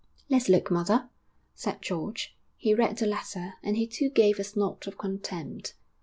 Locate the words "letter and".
3.05-3.77